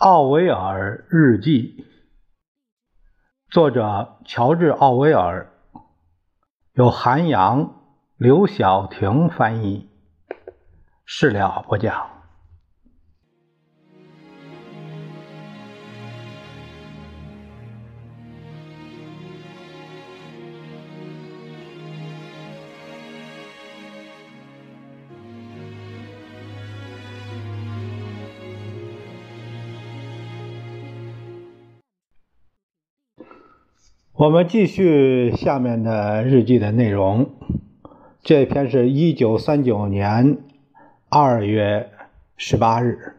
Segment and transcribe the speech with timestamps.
[0.00, 1.84] 奥威尔日记，
[3.50, 5.52] 作者乔治·奥威尔，
[6.72, 7.82] 由韩阳、
[8.16, 9.90] 刘晓婷翻译，
[11.04, 12.19] 事了不讲。
[34.20, 37.30] 我们继续下面的日记的内容。
[38.22, 40.36] 这篇是一九三九年
[41.08, 41.88] 二月
[42.36, 43.14] 十八日。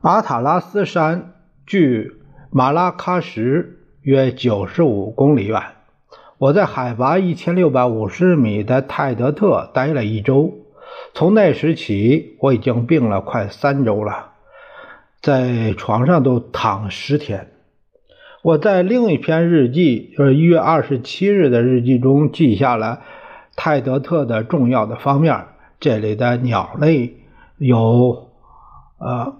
[0.00, 1.34] 阿塔拉斯山
[1.66, 2.14] 距
[2.48, 5.60] 马拉喀什约九十五公里远。
[6.38, 10.54] 我在海拔一千六百五十米的泰德特待了一周。
[11.12, 14.30] 从那时起，我已经病了快三周了，
[15.20, 17.50] 在床上都躺十天。
[18.42, 23.00] 我在另一篇日记，就是一月二十七日的日记中记下了
[23.56, 25.46] 泰德特的重要的方面。
[25.80, 27.18] 这里的鸟类
[27.58, 28.30] 有
[28.98, 29.36] 呃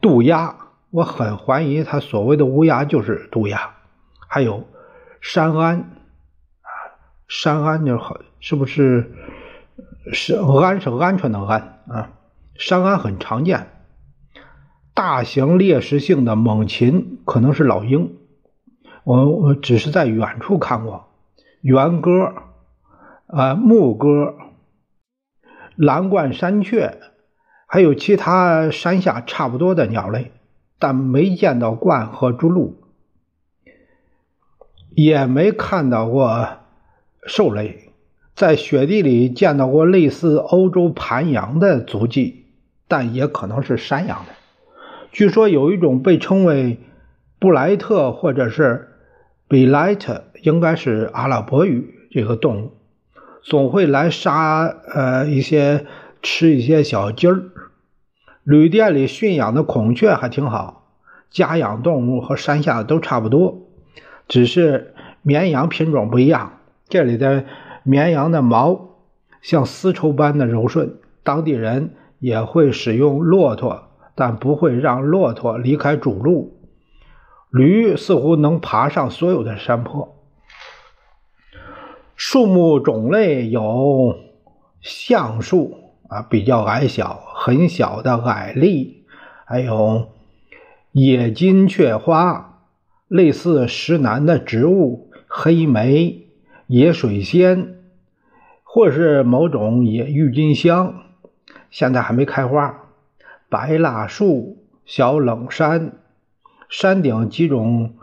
[0.00, 0.56] 渡鸦，
[0.90, 3.70] 我很怀疑他所谓的乌鸦就是渡鸦。
[4.28, 4.64] 还有
[5.20, 6.70] 山安啊，
[7.26, 9.12] 山安就很是不是
[10.12, 12.10] 是安是安全的安啊？
[12.54, 13.68] 山安很常见。
[14.94, 18.16] 大型猎食性的猛禽可能是老鹰。
[19.04, 21.08] 我我只是在远处看过
[21.62, 22.34] 圆鸽、
[23.26, 24.34] 啊牧歌、
[25.74, 26.98] 蓝冠山雀，
[27.66, 30.32] 还有其他山下差不多的鸟类，
[30.78, 32.74] 但没见到鹳和朱鹭，
[34.90, 36.48] 也没看到过
[37.26, 37.92] 兽类。
[38.34, 42.46] 在雪地里见到过类似欧洲盘羊的足迹，
[42.86, 44.32] 但也可能是山羊的。
[45.10, 46.78] 据说有一种被称为
[47.38, 48.88] 布莱特或者是。
[49.50, 52.70] B l i t 应该是阿拉伯语，这个动物
[53.42, 55.86] 总会来杀呃一些
[56.22, 57.42] 吃一些小鸡儿。
[58.44, 60.92] 旅店里驯养的孔雀还挺好，
[61.32, 63.66] 家养动物和山下都差不多，
[64.28, 66.60] 只是绵羊品种不一样。
[66.88, 67.44] 这里的
[67.82, 68.90] 绵羊的毛
[69.42, 70.94] 像丝绸般的柔顺，
[71.24, 76.59] 当地人也会使用骆驼，但不会让骆驼离开主路。
[77.50, 80.16] 驴似乎能爬上所有的山坡。
[82.14, 84.16] 树木种类有
[84.80, 89.04] 橡树啊，比较矮小，很小的矮栗，
[89.44, 90.08] 还有
[90.92, 92.60] 野金雀花，
[93.08, 96.26] 类似石楠的植物，黑莓、
[96.66, 97.78] 野水仙，
[98.62, 101.02] 或是某种野郁金香，
[101.70, 102.84] 现在还没开花。
[103.48, 105.99] 白蜡树、小冷杉。
[106.70, 107.94] 山顶几种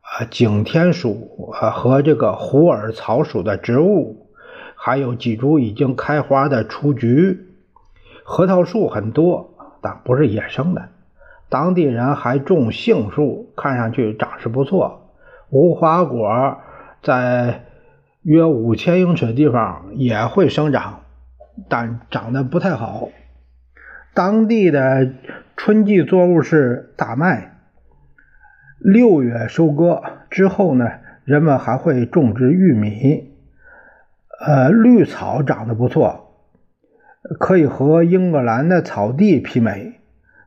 [0.00, 4.28] 啊景天属啊和这个虎耳草属的植物，
[4.74, 7.46] 还有几株已经开花的雏菊，
[8.24, 10.88] 核桃树很多，但不是野生的。
[11.50, 15.10] 当地人还种杏树，看上去长势不错。
[15.50, 16.56] 无花果
[17.02, 17.66] 在
[18.22, 21.02] 约五千英尺的地方也会生长，
[21.68, 23.10] 但长得不太好。
[24.14, 25.12] 当地的
[25.58, 27.50] 春季作物是大麦。
[28.84, 30.86] 六月收割之后呢，
[31.24, 33.32] 人们还会种植玉米。
[34.46, 36.34] 呃，绿草长得不错，
[37.40, 40.00] 可以和英格兰的草地媲美，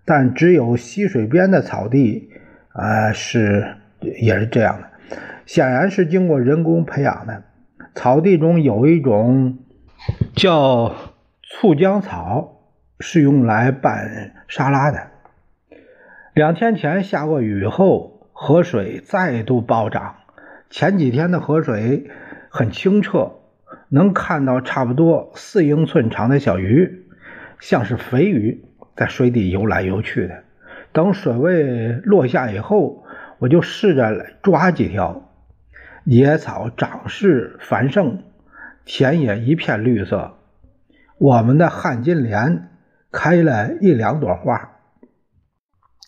[0.06, 2.30] 但只有溪水边的草地
[2.74, 7.42] 啊是也是这样的，显然是经过人工培养的。
[7.96, 9.58] 草地中有一种
[10.36, 10.94] 叫
[11.42, 12.60] 醋浆草，
[13.00, 15.08] 是用来拌沙拉的。
[16.36, 18.14] 两天前下过雨后。
[18.40, 20.18] 河水再度暴涨，
[20.70, 22.12] 前几天的河水
[22.52, 23.32] 很清澈，
[23.90, 27.08] 能看到差不多四英寸长的小鱼，
[27.60, 28.64] 像是肥鱼，
[28.96, 30.44] 在水底游来游去的。
[30.94, 33.04] 等水位落下以后，
[33.40, 35.32] 我就试着抓几条。
[36.06, 38.20] 野草长势繁盛，
[38.86, 40.38] 田野一片绿色。
[41.18, 42.70] 我们的旱金莲
[43.12, 44.78] 开了一两朵花，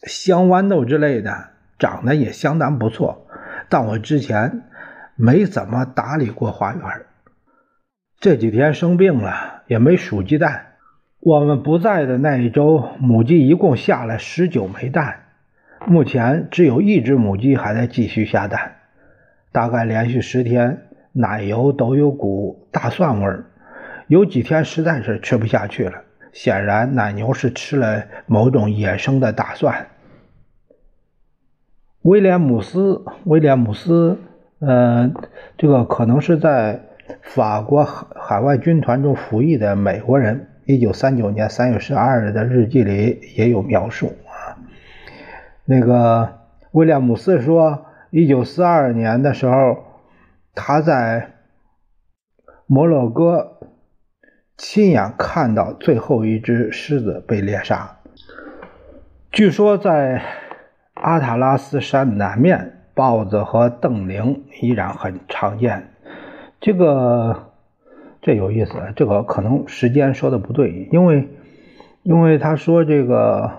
[0.03, 1.57] 香豌豆之类的。
[1.79, 3.25] 长得也相当不错，
[3.69, 4.63] 但我之前
[5.15, 6.83] 没怎么打理过花园。
[8.19, 10.65] 这几天生病了，也没数鸡蛋。
[11.21, 15.21] 我们不在的那一周，母鸡一共下了十九枚蛋，
[15.85, 18.75] 目前只有一只母鸡还在继续下蛋。
[19.51, 23.45] 大概连续十天，奶油都有股大蒜味儿。
[24.07, 26.01] 有几天实在是吃不下去了，
[26.33, 29.87] 显然奶牛是吃了某种野生的大蒜。
[32.01, 34.17] 威廉姆斯，威廉姆斯，
[34.59, 35.11] 呃，
[35.57, 36.81] 这个可能是在
[37.21, 40.47] 法国海海外军团中服役的美国人。
[40.65, 44.53] 一九三九年三月十二日的日记里也有描述啊。
[45.65, 46.37] 那个
[46.71, 49.77] 威廉姆斯说，一九四二年的时候，
[50.53, 51.31] 他在
[52.67, 53.57] 摩洛哥
[54.57, 57.97] 亲眼看到最后一只狮子被猎杀。
[59.31, 60.21] 据说在
[61.01, 65.89] 阿塔拉斯山南面，豹子和瞪羚依然很常见。
[66.59, 67.45] 这个。
[68.21, 71.29] 这有意思，这个可能时间说的不对，因为，
[72.03, 73.49] 因为他说这个，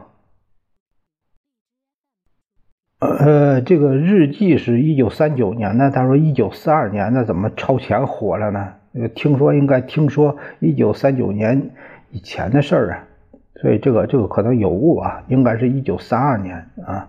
[2.98, 8.74] 呃，这个日记是一九三九年的，他说一九四二年的怎么超前火了呢？
[9.14, 11.70] 听说应该听说一九三九年
[12.10, 13.08] 以前的事儿啊，
[13.62, 17.08] 所以这个这个可能有误啊，应该是一九三二年啊，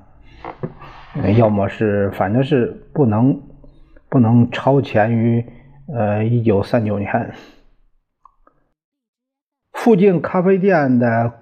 [1.37, 3.41] 要么是反正是不能
[4.09, 5.45] 不能超前于。
[5.93, 7.33] 呃，一九三九年，
[9.73, 11.33] 附近咖啡店的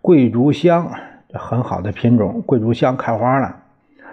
[0.00, 0.90] 桂竹香，
[1.34, 3.64] 很好的品种，桂竹香开花了。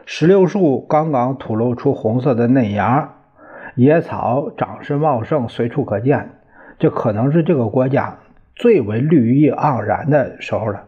[0.06, 3.10] 石榴树刚刚吐露出红色的嫩芽，
[3.76, 6.30] 野草长势茂盛，随处可见。
[6.78, 8.18] 这可能是这个国家
[8.54, 10.84] 最为绿意盎然的时候了。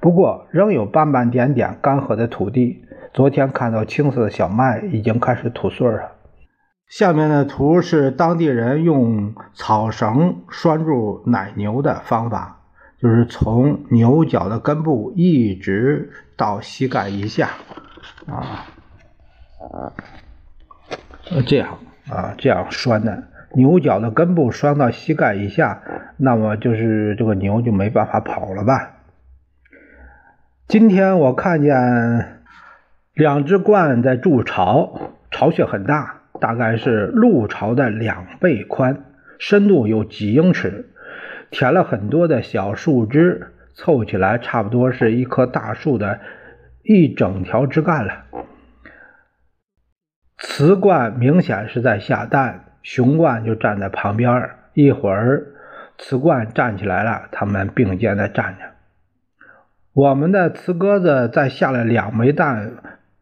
[0.00, 2.85] 不过，仍有斑斑点点干涸的土地。
[3.16, 6.12] 昨天看到青色的小麦已经开始吐穗了。
[6.86, 12.60] 下面的图是当地人用草绳拴住奶牛的方法，
[13.00, 17.48] 就是从牛角的根部一直到膝盖以下，
[18.26, 18.66] 啊，
[21.46, 21.78] 这样
[22.10, 25.80] 啊，这样拴的，牛角的根部拴到膝盖以下，
[26.18, 28.96] 那么就是这个牛就没办法跑了吧？
[30.68, 32.35] 今天我看见
[33.16, 36.20] 两只鹳在筑巢，巢穴很大。
[36.38, 39.04] 大概是鹿巢的两倍宽，
[39.38, 40.90] 深度有几英尺，
[41.50, 46.20] 填了很多的小树枝，凑起来差不多是一棵大树的
[46.82, 48.26] 一整条枝干了。
[50.36, 54.50] 雌鹳明显是在下蛋，雄鹳就站在旁边。
[54.74, 55.46] 一会儿，
[55.96, 58.64] 雌鹳站起来了，它们并肩的站着。
[59.94, 62.72] 我们的雌鸽子在下了两枚蛋。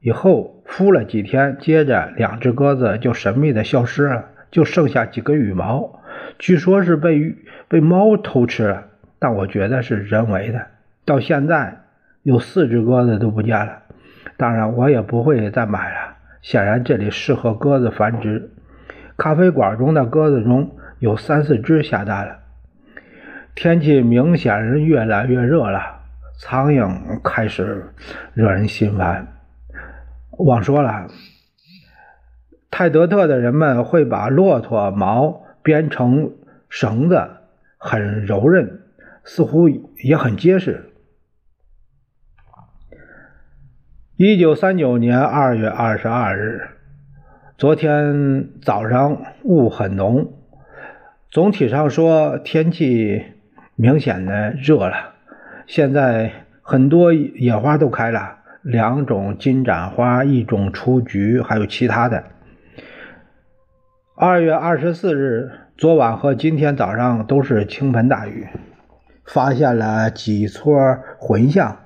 [0.05, 6.03] 以后孵了几天，接着两只鸽子就神秘的消失了，就剩下几根羽毛，
[6.39, 7.35] 据说是被
[7.69, 8.85] 被猫偷吃了，
[9.19, 10.61] 但我觉得是人为的。
[11.06, 11.79] 到现在
[12.23, 13.79] 有四只鸽子都不见了，
[14.37, 16.17] 当然我也不会再买了。
[16.43, 18.51] 显然这里适合鸽子繁殖。
[19.17, 22.41] 咖啡馆中的鸽子中有三四只下蛋了。
[23.55, 25.81] 天气明显是越来越热了，
[26.37, 27.87] 苍蝇开始
[28.35, 29.27] 惹人心烦。
[30.38, 31.08] 忘说了，
[32.70, 36.32] 泰德特的人们会把骆驼毛编成
[36.69, 37.28] 绳子，
[37.78, 38.81] 很柔韧，
[39.22, 39.69] 似乎
[40.02, 40.90] 也很结实。
[44.16, 46.69] 一九三九年二月二十二日，
[47.56, 50.32] 昨天早上雾很浓，
[51.31, 53.22] 总体上说天气
[53.76, 55.14] 明显的热了。
[55.67, 58.44] 现在很多野花都开了。
[58.65, 62.25] 两种金盏花，一种雏菊，还有其他的。
[64.17, 68.49] 二月二十四日，昨晚和今天早上都是倾盆大雨，
[69.27, 70.75] 发现了几撮
[71.19, 71.77] 混像，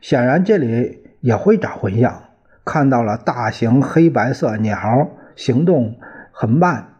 [0.00, 2.22] 显然这里也会长混像。
[2.64, 5.98] 看到了大型黑白色鸟，行动
[6.30, 6.90] 很慢，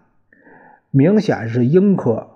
[0.91, 2.31] 明显是鹰科。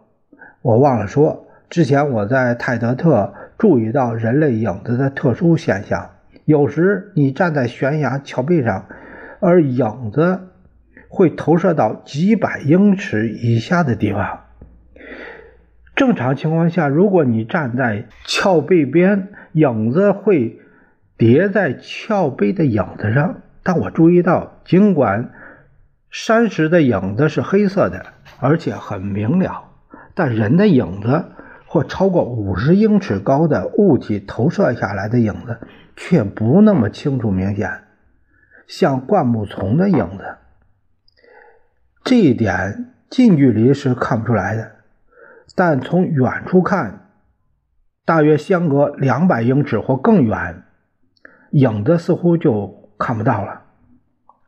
[0.62, 6.10] 我忘了说，之前我在泰德特注意到人类影子的特殊现象。
[6.44, 8.86] 有时你站在悬崖峭壁上，
[9.40, 10.48] 而影子
[11.08, 14.40] 会投射到几百英尺以下的地方。
[15.94, 20.58] 正常情况下，如果你站在峭壁边，影子会
[21.16, 23.42] 叠在峭壁的影子上。
[23.62, 25.30] 但我注意到，尽管
[26.10, 28.06] 山石的影子是黑色的，
[28.40, 29.70] 而且很明了，
[30.14, 31.24] 但人的影子
[31.74, 35.58] 或超过五十英尺高的物体投射下来的影子。
[35.96, 37.70] 却不那么清楚明显，
[38.66, 40.36] 像灌木丛的影子。
[42.02, 44.72] 这一点近距离是看不出来的，
[45.54, 47.10] 但从远处看，
[48.04, 50.64] 大约相隔两百英尺或更远，
[51.52, 53.62] 影子似乎就看不到了。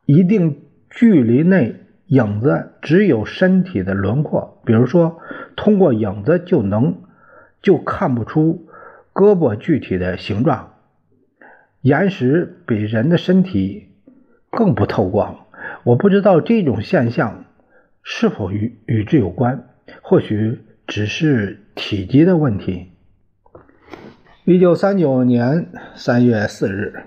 [0.05, 5.19] 一定距离内，影子只有身体的轮廓，比如说，
[5.55, 7.03] 通过影子就能
[7.61, 8.67] 就看不出
[9.13, 10.73] 胳膊具体的形状。
[11.81, 13.89] 岩石比人的身体
[14.49, 15.45] 更不透光。
[15.83, 17.45] 我不知道这种现象
[18.03, 19.67] 是否与与之有关，
[20.01, 22.91] 或许只是体积的问题。
[24.45, 27.03] 一九三九年三月四日，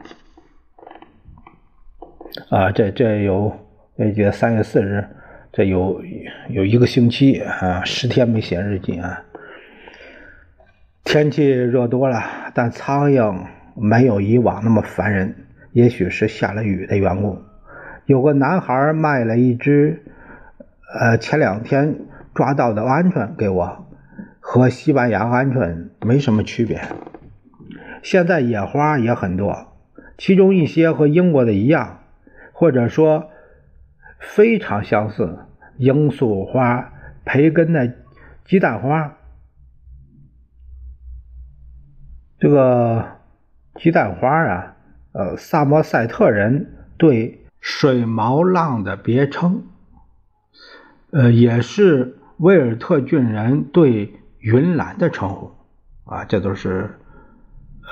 [2.50, 3.52] 啊，这这有
[3.96, 5.06] 这个三月四日，
[5.52, 6.02] 这有
[6.48, 9.24] 有一个星期啊，十天没写日记啊。
[11.12, 12.22] 天气热多了，
[12.54, 13.34] 但苍蝇
[13.74, 15.34] 没有以往那么烦人，
[15.72, 17.36] 也许是下了雨的缘故。
[18.06, 20.04] 有个男孩卖了一只，
[21.00, 21.96] 呃，前两天
[22.32, 23.88] 抓到的鹌鹑给我，
[24.38, 26.80] 和西班牙鹌鹑没什么区别。
[28.04, 29.66] 现在野花也很多，
[30.16, 32.02] 其中一些和英国的一样，
[32.52, 33.30] 或者说
[34.20, 35.40] 非常相似。
[35.76, 36.92] 罂粟花、
[37.24, 37.94] 培根的
[38.44, 39.16] 鸡蛋花，
[42.40, 43.18] 这个
[43.76, 44.74] 鸡蛋花啊，
[45.12, 49.64] 呃，萨默塞特人对水毛浪的别称，
[51.12, 55.52] 呃，也是威尔特郡人对云兰的称呼
[56.04, 56.96] 啊，这都是。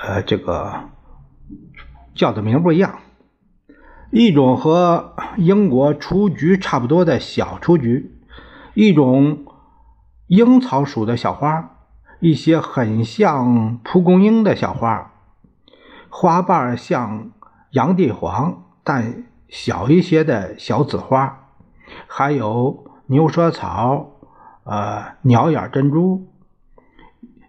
[0.01, 0.85] 呃，这个
[2.15, 2.99] 叫的名不一样，
[4.11, 8.09] 一种和英国雏菊差不多的小雏菊，
[8.75, 9.45] 一种
[10.27, 11.78] 樱草属的小花，
[12.19, 15.11] 一些很像蒲公英的小花，
[16.09, 17.31] 花瓣像
[17.71, 21.47] 洋地黄但小一些的小紫花，
[22.07, 24.11] 还有牛舌草，
[24.63, 26.27] 呃，鸟眼珍珠，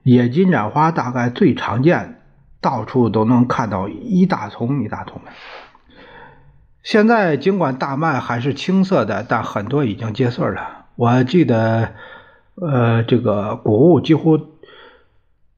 [0.03, 2.17] 野金盏花大概最常见。
[2.63, 5.31] 到处都能看到一大丛一大丛的。
[6.83, 10.85] 现在尽管大麦还是青色的，但很多已经结穗了。
[10.95, 11.93] 我记得，
[12.57, 14.39] 呃，这个谷物几乎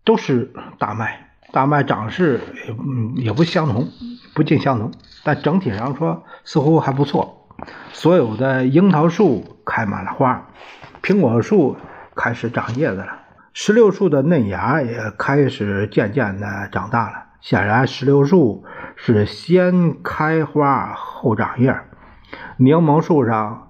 [0.04, 3.88] 都是大麦，大麦长势嗯也不相同，
[4.34, 4.90] 不尽相同，
[5.22, 7.46] 但整体上说似乎还不错。
[7.92, 10.48] 所有的樱桃树开满了花，
[11.02, 11.76] 苹果树
[12.16, 13.20] 开始长叶子了。
[13.54, 17.26] 石榴树的嫩芽也开始渐渐的长大了。
[17.40, 18.64] 显然，石榴树
[18.96, 21.76] 是先开花后长叶。
[22.56, 23.68] 柠檬树上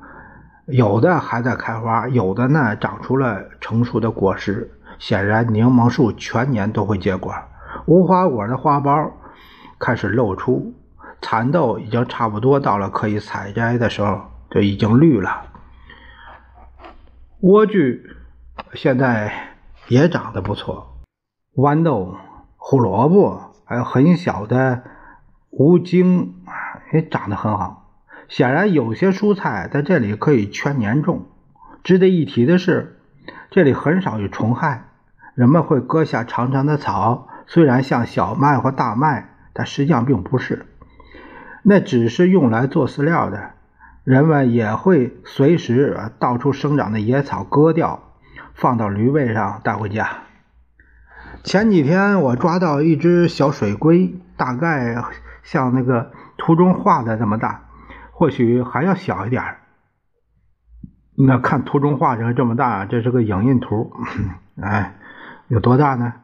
[0.66, 4.70] 有的还在开花，有的呢长出了成熟的果实。
[5.02, 7.34] 显然，柠檬树全年都会结果。
[7.86, 9.10] 无花果的花苞
[9.80, 10.72] 开始露出，
[11.20, 15.46] 蚕豆已经差不多到了可以采摘的时候，就已经绿了。
[17.40, 18.00] 莴苣
[18.74, 19.48] 现在。
[19.88, 21.02] 也长得不错，
[21.56, 22.16] 豌豆、
[22.56, 24.84] 胡萝卜，还有很小的
[25.50, 26.36] 无茎，
[26.92, 27.90] 也长得很好。
[28.28, 31.26] 显然，有些蔬菜在这里可以全年种。
[31.82, 33.00] 值得一提的是，
[33.50, 34.84] 这里很少有虫害。
[35.34, 40.66] 人们会割下长长的草，虽然像小麦或大麦，但实际上并不是，
[41.62, 43.50] 那只是用来做饲料的。
[44.04, 48.08] 人们也会随时到处生长的野草割掉。
[48.54, 50.08] 放到驴背上带回家。
[51.42, 55.02] 前几天我抓到一只小水龟，大概
[55.42, 57.62] 像那个图中画的这么大，
[58.10, 59.42] 或许还要小一点
[61.16, 63.90] 那看图中画成这么大，这是个影印图。
[64.60, 64.96] 哎，
[65.52, 66.14] 有多大呢？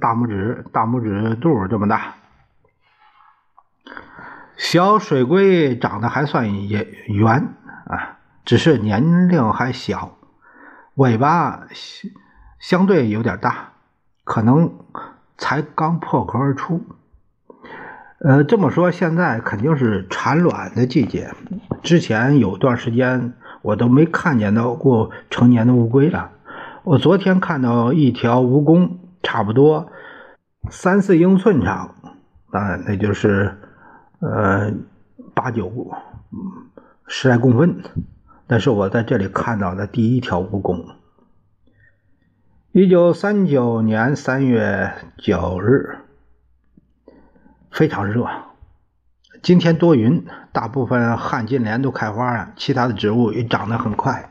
[0.00, 2.14] 大拇指，大拇指肚这么大。
[4.56, 7.52] 小水龟长得还算也圆
[7.84, 10.16] 啊，只是年龄还小。
[10.94, 12.10] 尾巴相
[12.58, 13.72] 相对有点大，
[14.24, 14.72] 可能
[15.36, 16.82] 才刚破壳而出。
[18.20, 21.34] 呃，这么说，现在肯定是产卵的季节。
[21.82, 26.30] 之前有段时间我都没看见到过成年的乌龟了。
[26.82, 29.92] 我昨天看到一条蜈蚣，差不多
[30.70, 31.94] 三四英寸长，
[32.50, 33.58] 啊那就是
[34.20, 34.72] 呃
[35.34, 35.90] 八九
[37.06, 37.82] 十来公分。
[38.46, 40.84] 那是我在这里看到的第一条蜈蚣。
[42.72, 45.98] 一九三九年三月九日，
[47.70, 48.26] 非常热。
[49.42, 54.29] 今天多云，大部分旱金莲都开花了，其他的植物也长得很快。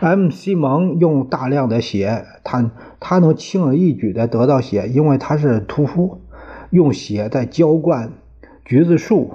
[0.00, 6.22] M 西蒙用大量的血，他他能轻而易举的得到血，因为他是屠夫，
[6.70, 8.12] 用血在浇灌
[8.64, 9.34] 橘子树。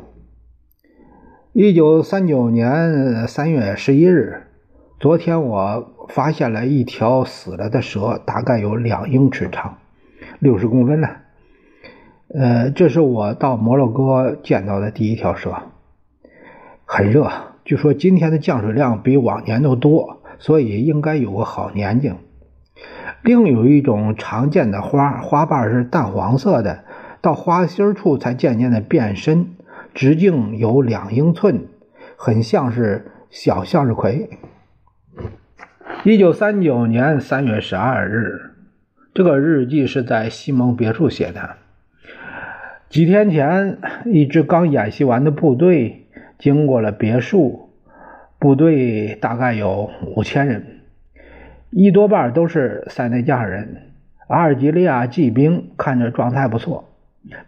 [1.54, 4.48] 一九三九年三月十一日，
[5.00, 9.78] 昨天我发现了一条死了的蛇，大概有两英尺长，
[10.40, 11.08] 六十公分呢。
[12.34, 15.54] 呃，这是我到摩洛哥见到的第一条蛇。
[16.86, 17.30] 很热，
[17.64, 22.16] 据说今天的降水量比往年都多，所以应该有个好年景。
[23.22, 26.84] 另有一种常见的花，花瓣是淡黄色的，
[27.22, 29.48] 到花心处才渐渐的变深。
[29.94, 31.68] 直径有两英寸，
[32.18, 34.30] 很像是小向日葵。
[36.04, 38.52] 一九三九年三月十二日，
[39.14, 41.56] 这个日记是在西蒙别墅写的。
[42.90, 47.65] 几天前，一支刚演习完的部队经过了别墅，
[48.40, 50.82] 部队大概有五千人，
[51.70, 53.92] 一多半都是塞内加尔人。
[54.28, 56.90] 阿尔及利亚骑兵看着状态不错，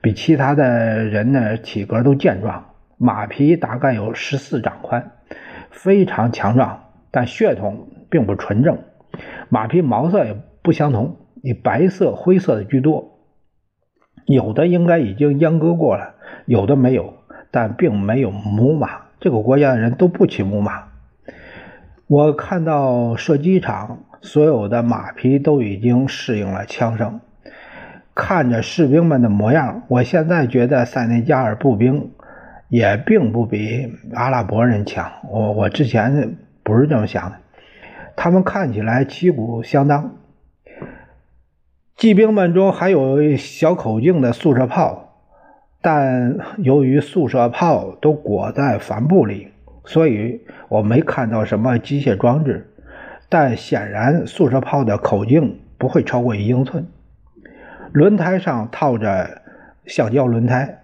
[0.02, 2.66] 比其他的人呢体格都健壮，
[2.98, 5.12] 马匹大概有十四掌宽，
[5.72, 7.88] 非常强壮，但血统。
[8.10, 8.78] 并不纯正，
[9.50, 13.20] 马匹毛色也不相同，以白色、灰色的居多，
[14.26, 16.16] 有的应该已经阉割过了，
[16.46, 17.16] 有的没有，
[17.52, 19.07] 但并没有母马。
[19.20, 20.84] 这个国家的人都不骑木马。
[22.08, 27.20] 我看到射击场所有的马匹都已经适应了枪声，
[28.16, 32.12] 看着士兵们的模样，我现在觉得塞内加尔步兵
[32.70, 35.12] 也并不比阿拉伯人强。
[35.30, 37.38] 我我之前不是这么想的。
[38.16, 40.16] 他们看起来旗鼓相当，
[41.96, 45.07] 骑兵们中还有小口径的速射炮，
[45.82, 49.50] 但由于速射炮都裹在帆布里，
[49.86, 52.74] 所以我没看到什么机械装置。
[53.30, 56.88] 但显然，速射炮的口径不会超过一英寸，
[57.92, 59.42] 轮胎上套着
[59.86, 60.84] 橡胶轮胎，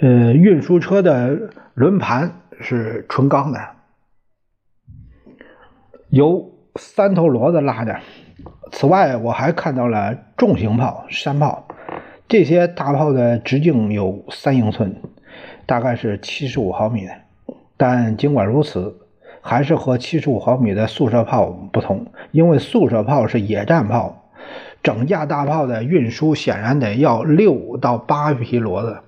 [0.00, 3.58] 呃，运输车的轮盘是纯钢的。
[6.10, 8.00] 由三头骡子拉的。
[8.72, 11.67] 此外，我还看到了重型炮、山炮，
[12.28, 14.96] 这些大炮的直径有三英寸，
[15.64, 17.08] 大概是七十五毫米。
[17.78, 18.98] 但尽管如此，
[19.40, 24.30] 还是和七十五毫米的速射炮不同，因为速射炮是野战炮，
[24.82, 28.98] 整架大炮的运输显然得要六到八匹骡子，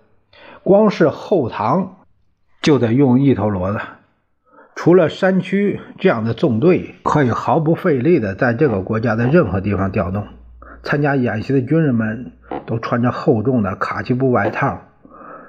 [0.62, 1.88] 光是后膛
[2.62, 3.80] 就得用一头骡子。
[4.74, 10.24] 除了山区这样的纵队可以毫不费力地在这个国家的任何地方调动，
[10.82, 12.32] 参加演习的军人们
[12.70, 14.80] 都穿着厚重的卡其布外套，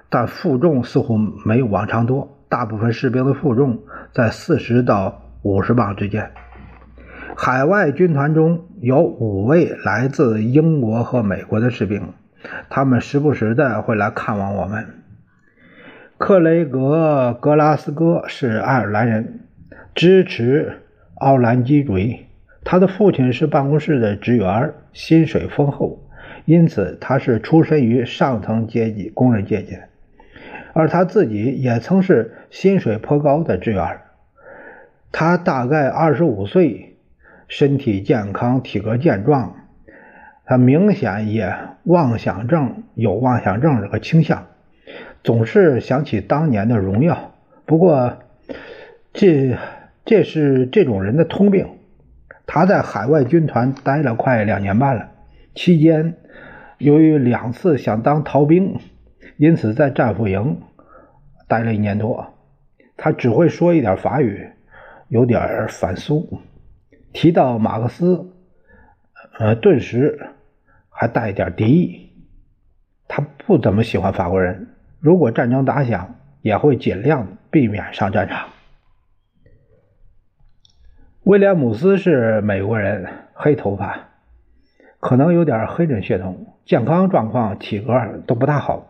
[0.10, 2.36] 但负重似乎没有往常多。
[2.50, 3.78] 大部分士兵的负重
[4.12, 6.32] 在四十到五十磅之间。
[7.38, 12.12] 海外军团中有五位来自英国和美国的士兵，
[12.72, 14.84] 他们时不时的会来看望我们。
[16.18, 19.42] 克雷格·格拉斯哥是爱尔兰人，
[19.94, 20.80] 支持
[21.14, 22.26] 奥兰基主义。
[22.64, 26.00] 他的父亲是办公室的职员，薪水丰厚，
[26.46, 29.78] 因此他是出身于上层阶级工人阶级。
[30.74, 34.00] 而他自己也曾是薪水颇高的职员。
[35.12, 36.96] 他大概二十五岁，
[37.50, 39.56] 身体健康，体格健壮。
[40.46, 44.48] 他明显也妄想症有妄想症这个倾向。
[45.24, 47.34] 总是想起当年的荣耀，
[47.66, 48.18] 不过
[49.14, 49.58] 这
[50.04, 51.68] 这是这种人的通病。
[52.48, 55.12] 他在海外军团待了快两年半了，
[55.54, 56.16] 期间
[56.82, 58.80] 由于两次想当逃兵，
[59.38, 60.60] 因此在战俘营
[61.48, 62.34] 待了一年多。
[62.98, 64.50] 他只会说一点法语，
[65.08, 66.40] 有点反苏。
[67.14, 68.34] 提到马克思，
[69.38, 70.28] 呃，顿时
[70.90, 72.10] 还带一点敌意。
[73.08, 74.68] 他不怎么喜欢法国人。
[75.00, 78.50] 如果战争打响，也会尽量避免上战场。
[81.24, 84.10] 威廉姆斯是美国人，黑头发，
[85.00, 87.94] 可能有点黑人血统，健康状况、体格
[88.26, 88.88] 都不大好。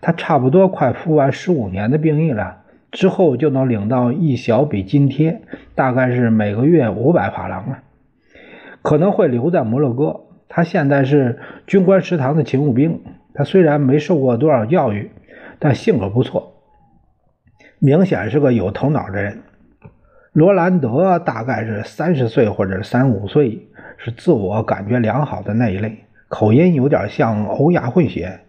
[0.00, 5.42] 他差不多快服完十五年的兵役了，之后就能领到一小笔津贴，
[5.74, 7.78] 大概是每个月五百法郎了。
[8.82, 10.22] 可能会留在摩洛哥。
[10.48, 13.02] 他现在是军官食堂的勤务兵。
[13.34, 15.10] 他虽然没受过多少教育。
[15.58, 16.52] 但性格不错，
[17.78, 19.38] 明显是个有头脑的人。
[20.34, 28.40] 罗兰德大概是三十岁或者三五岁，是自我感觉良好的那一类，口音有点像欧亚混血，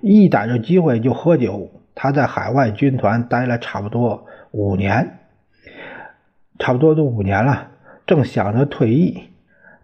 [0.00, 1.70] 一逮着机会就喝酒。
[1.94, 5.18] 他在海外军团待了差不多五年，
[6.58, 7.68] 差不多都五年了，
[8.06, 9.24] 正想着退役。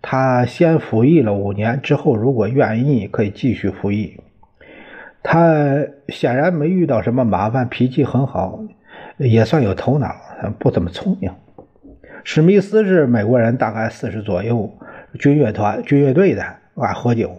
[0.00, 4.20] 他先服役了五年，之后如果愿意，可以继续服役。
[5.22, 8.60] 他显然没遇到什么麻烦，脾气很好，
[9.18, 10.14] 也算有头脑，
[10.58, 11.32] 不怎么聪明。
[12.22, 14.72] 史密斯是美国人，大概四十左右，
[15.18, 16.44] 军乐团、军乐队的，
[16.76, 17.38] 爱喝酒，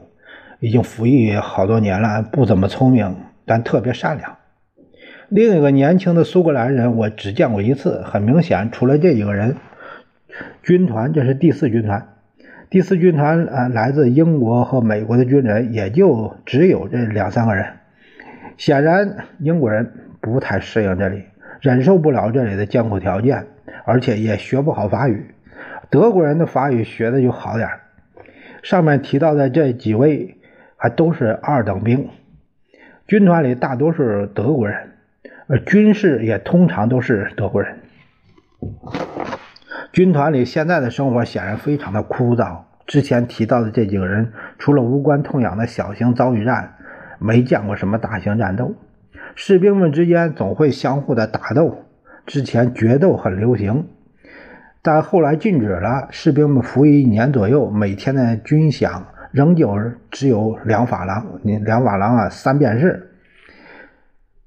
[0.59, 4.35] 已经服役好多年了，不怎么聪明，但特别善良。
[5.29, 9.55] 另一个年轻的苏格兰人，我只见过一次，很明显，除了这几个人，
[10.63, 12.07] 军团这是第四军团。
[12.69, 17.65] 第四军团啊，来自英国和美国的军人也就只有这两三个人。
[18.57, 21.25] 显然，英国人不太适应这里，
[21.61, 23.45] 忍受不了这里的艰苦条件，
[23.85, 25.27] 而且也学不好法语。
[25.89, 27.69] 德国人的法语学的就好点
[28.67, 30.35] 上面提到的这几位
[30.75, 32.09] 还都是二等兵，
[33.07, 34.91] 军团里大多是德国人，
[35.47, 37.77] 而军士也通常都是德国人。
[39.93, 42.57] 军团里现在的生活显然非常的枯燥。
[42.85, 46.75] 之前提到的这几个人，除了无关痛痒的小型遭遇战，
[47.19, 48.75] 没见过什么大型战斗。
[49.35, 51.85] 士兵们之间总会相互的打斗。
[52.25, 53.87] 之前决斗很流行，
[54.87, 56.07] 但后来禁止了。
[56.11, 59.01] 士兵们服役一年左右，每天的军饷
[59.33, 59.77] 仍旧
[60.09, 61.41] 只有两法郎。
[61.43, 63.11] 两法郎啊，三便士。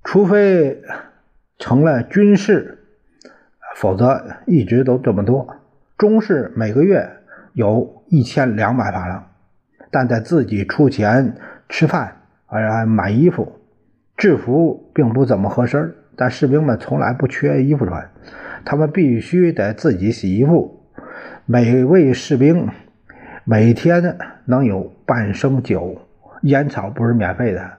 [0.03, 0.81] 除非
[1.59, 2.79] 成了军士。
[3.77, 5.47] 否则一直都这么多。
[5.99, 7.07] 中士每个月
[7.53, 9.27] 有一千两百法郎，
[9.91, 11.37] 但得自己出钱
[11.69, 13.61] 吃饭，还买衣服。
[14.17, 18.11] 制服并不怎么合身，但士兵们从来不缺衣服穿。
[18.65, 20.87] 他们必须得自己洗衣服。
[21.47, 22.69] 每位士兵
[23.45, 26.09] 每天能有半升酒，
[26.43, 27.79] 烟草不是免费的。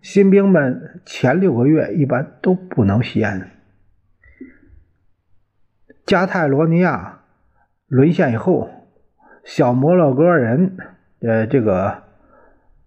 [0.00, 3.50] 新兵们前六个月一般都不能吸烟。
[6.06, 7.20] 加泰罗尼亚
[7.86, 8.70] 沦陷以后，
[9.44, 10.76] 小摩洛哥人，
[11.20, 12.02] 呃，这个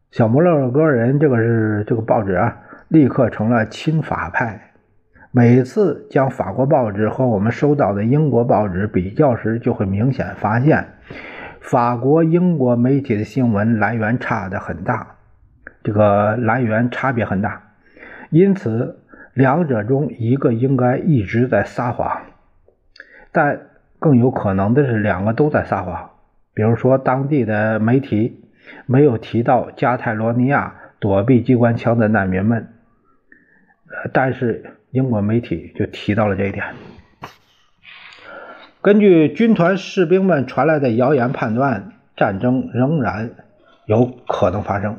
[0.10, 4.73] 小摩洛哥人，这个是这个报纸啊，立刻成了亲法派。
[5.36, 10.90] 每次将法国报纸和我们收到的英国报纸比较时，就会明显发现，
[11.60, 15.16] 法国、英国媒体的新闻来源差的很大，
[15.84, 17.64] 这个来源差别很大。
[18.30, 19.00] 因此，
[19.34, 22.22] 两者中一个应该一直在撒谎。
[23.32, 23.60] 但
[23.98, 26.12] 更有可能的是，两个都在撒谎。
[26.54, 28.44] 比如说，当地的媒体
[28.86, 32.68] 没有提到加泰罗尼亚躲避机关枪的难民们，
[34.14, 36.76] 但是英国媒体就提到了这一点。
[38.80, 43.32] 根据军团士兵们传来的谣言判断，战争仍然
[43.88, 44.98] 有可能发生。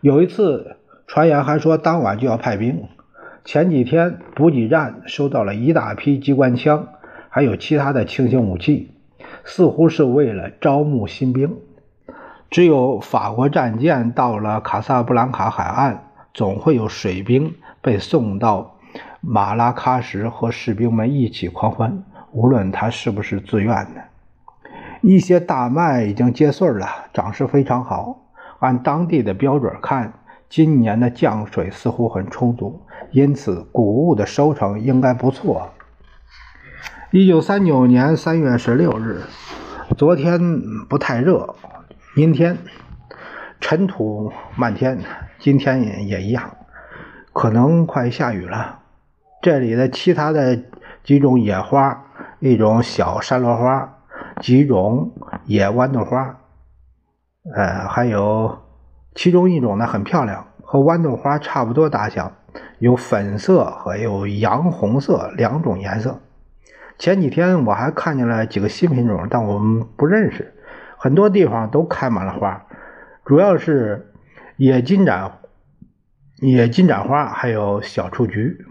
[0.00, 2.82] 有一次传言还说当晚就要派兵。
[3.44, 6.88] 前几天补给站收到了一大批机关枪。
[7.32, 8.90] 还有其他的轻型武器，
[9.44, 11.58] 似乎是为了招募新兵。
[12.50, 18.79] 只有法国战舰到了卡萨布兰卡海岸，总会有水兵被送到
[19.20, 22.02] 马拉喀什和士兵们一起狂欢，
[22.32, 24.02] 无论他是不是自愿的。
[25.02, 28.26] 一些大麦已经结穗了，长势非常好。
[28.58, 30.12] 按当地的标准看，
[30.48, 35.70] 今年的降水似乎很充足，因此谷物的收成应该不错。
[37.10, 39.22] 一九三九年三月十六日，
[39.96, 40.38] 昨天
[40.88, 41.54] 不太热，
[42.16, 42.58] 阴天，
[43.60, 44.98] 尘土漫天。
[45.38, 46.54] 今天也也一样，
[47.32, 48.79] 可能快下雨了。
[49.42, 50.58] 这里的其他的
[51.02, 52.04] 几种野花，
[52.40, 53.98] 一种小山螺花，
[54.40, 55.12] 几种
[55.46, 56.40] 野豌豆花，
[57.54, 58.58] 呃，还有
[59.14, 62.32] 其中一种呢很漂亮，和豌豆花差不多大小，
[62.80, 66.20] 有粉色和有洋红色两种颜色。
[66.98, 70.54] 前几天我还看见了几个新品种，但我们不认识。
[70.98, 72.66] 很多地方都开满了花，
[73.24, 74.12] 主要是
[74.58, 75.38] 野金盏、
[76.36, 78.66] 野金盏花，还有小雏菊。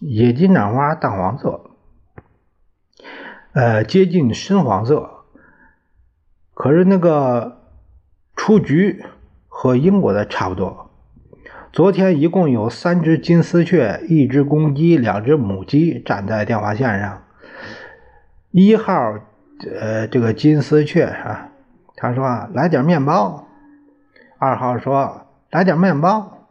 [0.00, 1.60] 野金盏花淡黄色，
[3.52, 5.24] 呃，接近深黄色。
[6.54, 7.58] 可是那个
[8.34, 9.04] 雏菊
[9.46, 10.90] 和英国的差不多。
[11.70, 17.22] 昨天一共有三只金丝雀、一只公鸡、两只母鸡站在电话线上。
[18.50, 19.18] 一号，
[19.78, 21.50] 呃，这个金丝雀啊，
[21.94, 23.46] 他说来点面包。
[24.38, 26.48] 二号说来点面包。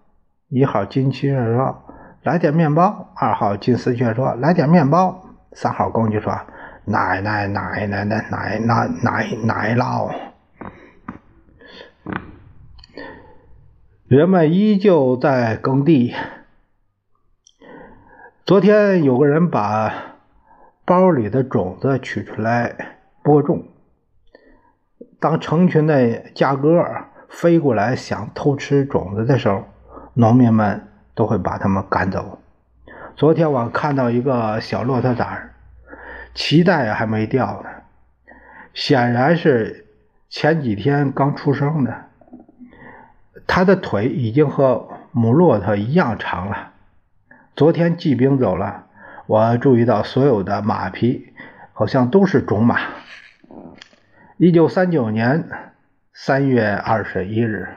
[0.49, 1.83] 一号金丝雀说
[2.23, 3.11] 来点面包。
[3.15, 5.23] 二号金丝雀说来点面包。
[5.53, 6.39] 三号公鸡说
[6.85, 10.13] 奶奶奶奶奶奶奶奶奶酪。
[14.07, 16.13] 人们依旧在耕地。
[18.45, 20.09] 昨天有个人把。
[20.85, 23.63] 包里的种子取出来播种。
[25.19, 26.83] 当成群的家鸽
[27.29, 29.65] 飞过来想偷吃种子的时候，
[30.15, 30.87] 农民们
[31.19, 32.39] 都会把他们赶走。
[33.17, 35.49] 昨天我看到一个小骆驼崽儿，
[36.33, 37.69] 脐带还没掉呢，
[38.73, 39.85] 显然是
[40.29, 42.05] 前几天刚出生的。
[43.45, 46.71] 它的腿已经和母骆驼一样长了。
[47.53, 48.85] 昨天骑兵走了。
[49.25, 51.33] 我注意到所有的马匹
[51.73, 52.79] 好像都是种马。
[54.37, 55.49] 一九三九年
[56.13, 57.67] 三月二十一日，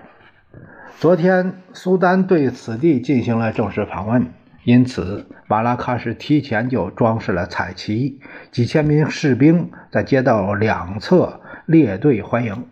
[0.99, 4.27] 昨天苏丹对此地进行了正式访问，
[4.65, 8.21] 因此马拉喀什提前就装饰了彩旗，
[8.53, 12.65] 几千名士兵在街道两侧列队欢迎。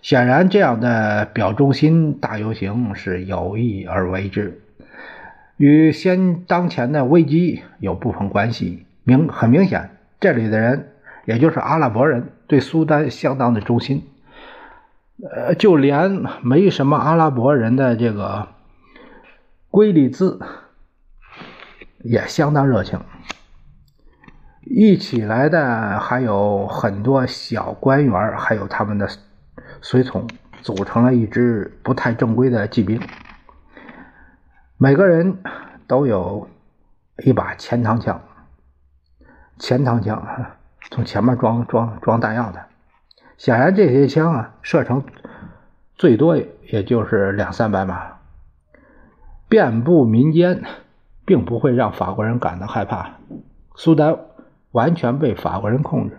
[0.00, 4.60] 显然，这样的表忠心大游行是有意而为之，
[5.56, 8.86] 与先当前的危机有部分关系。
[9.02, 10.90] 明很明显，这里的人，
[11.24, 14.04] 也就是阿拉伯人，对苏丹相当的忠心。
[15.22, 18.48] 呃，就连没什么阿拉伯人的这个
[19.70, 20.40] 圭利兹
[21.98, 23.00] 也相当热情。
[24.62, 29.08] 一起来的还有很多小官员，还有他们的。
[29.80, 30.28] 随从
[30.60, 33.00] 组成了一支不太正规的骑兵，
[34.76, 35.38] 每个人
[35.86, 36.48] 都有
[37.24, 38.20] 一把前膛枪，
[39.56, 40.20] 前膛枪
[40.90, 42.67] 从前面装装装弹药的。
[43.38, 45.04] 显然，这些枪啊，射程
[45.94, 48.18] 最多也就是两三百码，
[49.48, 50.64] 遍布民间，
[51.24, 53.14] 并不会让法国人感到害怕。
[53.76, 54.18] 苏丹
[54.72, 56.18] 完全被法国人控制。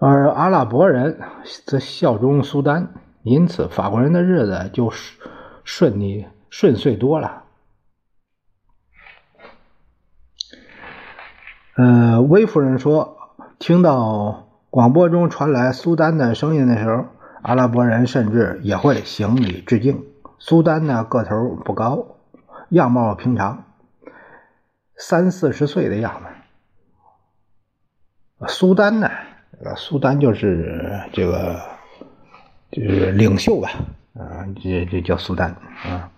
[0.00, 1.20] 而阿拉伯人
[1.66, 4.90] 则效忠苏丹，因此法国人的日子就
[5.64, 7.44] 顺利顺遂多了。
[11.76, 17.04] 呃，威夫人说，听到广播中传来苏丹的声音的时候，
[17.42, 20.02] 阿拉伯人甚至也会行礼致敬。
[20.38, 22.16] 苏丹呢，个头不高，
[22.70, 23.64] 样貌平常，
[24.96, 26.28] 三四十岁的样子。
[28.48, 29.10] 苏丹呢？
[29.76, 31.60] 苏丹就是这个，
[32.70, 33.68] 就是领袖吧，
[34.14, 35.54] 啊，这这叫苏丹
[35.84, 36.08] 啊。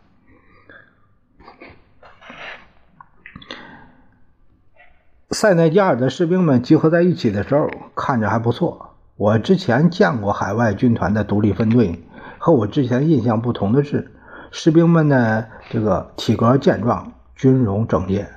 [5.31, 8.91] 塞内加尔的士兵们集合在一起的时候，看着还不错。
[9.17, 12.05] 我之前见过海外军团的独立分队，
[12.39, 14.13] 和我之前印象不同的是，
[14.51, 18.29] 士兵们的这个体格健壮，军容整洁。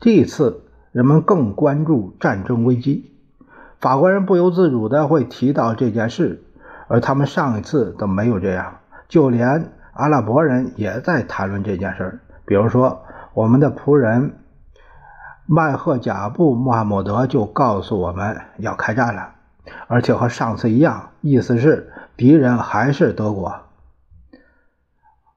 [0.00, 3.12] 这一次，人们更关注战争危机。
[3.80, 6.44] 法国人不由自主的会提到这件事，
[6.86, 8.78] 而他们上一次都没有这样。
[9.08, 13.02] 就连阿拉伯人也在谈论这件事比如说，
[13.34, 14.38] 我们的仆人
[15.50, 19.30] 麦赫贾布·穆罕默德就告诉我们要开战了，
[19.86, 23.60] 而且和上次一样，意思是敌人还是德国。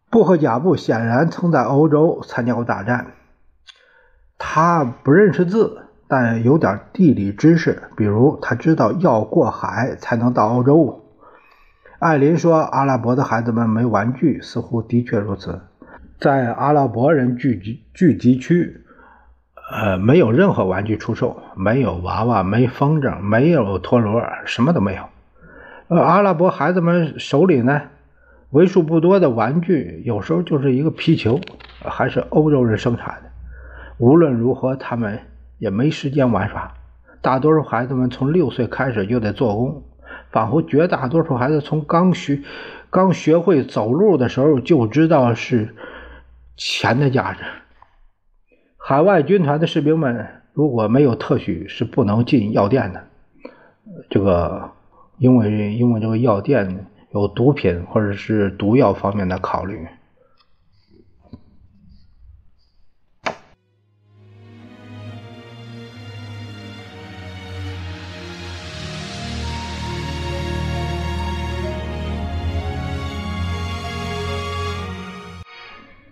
[0.10, 3.14] 布赫贾布显然曾在欧洲参加过大战，
[4.38, 5.84] 他不认识字。
[6.10, 11.06] 但有点地理知识，比如他知道要过海才能到欧洲。
[12.00, 15.62] 艾琳说：“阿拉伯的孩子们没玩具，似乎的确如此。
[16.20, 18.84] 在阿拉伯人聚集聚集区，
[19.72, 25.04] 呃，没有任何玩具出售，没有娃娃，没风筝，没有陀螺，什么都没有。
[25.88, 27.82] 呃，阿拉伯孩子们手里呢，
[28.52, 31.40] 为数不多的玩具，有时候就是一个皮球，
[31.84, 33.30] 还是欧洲人生产的。
[33.98, 35.20] 无论如何，他们。”
[35.62, 36.74] 也没时间玩耍，
[37.22, 39.84] 大多数孩子们从六岁开始就得做工，
[40.32, 42.42] 仿佛绝大多数孩子从刚学
[42.90, 45.76] 刚学会走路的时候就知道是
[46.58, 47.44] 钱的价值。
[48.92, 53.02] 海外军团的士兵们如果没有特许是不能进药店的，
[54.10, 54.70] 这个
[55.18, 59.88] 因为因为这个药店有毒品或者是毒药方面的考虑。